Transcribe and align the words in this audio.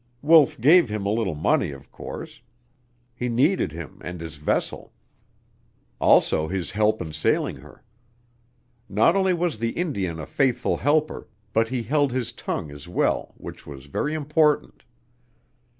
Wolf 0.23 0.59
gave 0.59 0.89
him 0.89 1.05
a 1.05 1.11
little 1.13 1.35
money, 1.35 1.69
of 1.69 1.91
course. 1.91 2.41
He 3.13 3.29
needed 3.29 3.71
him 3.71 3.99
and 4.03 4.19
his 4.19 4.37
vessel; 4.37 4.91
also 5.99 6.47
his 6.47 6.71
help 6.71 7.03
in 7.03 7.13
sailing 7.13 7.57
her. 7.57 7.83
Not 8.89 9.15
only 9.15 9.35
was 9.35 9.59
the 9.59 9.73
Indian 9.77 10.17
a 10.19 10.25
faithful 10.25 10.77
helper, 10.77 11.27
but 11.53 11.67
he 11.69 11.83
held 11.83 12.11
his 12.11 12.31
tongue 12.31 12.71
as 12.71 12.87
well, 12.87 13.35
which 13.37 13.67
was 13.67 13.85
very 13.85 14.15
important. 14.15 14.83